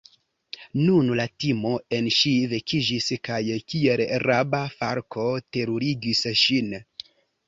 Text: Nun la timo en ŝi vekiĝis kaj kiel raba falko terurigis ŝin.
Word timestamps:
Nun 0.85 1.09
la 1.17 1.25
timo 1.43 1.73
en 1.97 2.07
ŝi 2.15 2.31
vekiĝis 2.53 3.09
kaj 3.29 3.37
kiel 3.73 4.03
raba 4.23 4.63
falko 4.79 5.27
terurigis 5.59 6.23
ŝin. 6.45 6.73